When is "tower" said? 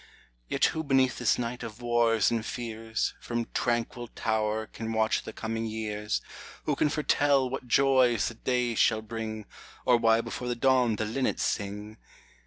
4.07-4.65